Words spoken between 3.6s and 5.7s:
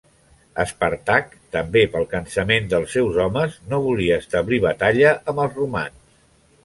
no volia establir batalla amb els